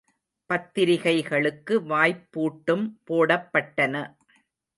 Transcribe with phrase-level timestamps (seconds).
[0.49, 3.95] பத்திரிகைகளுக்கு வாய்ப்பூட்டும் போடப்பட்டடன.